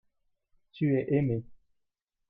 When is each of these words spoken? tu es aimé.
tu 0.73 0.87
es 0.97 1.05
aimé. 1.13 1.43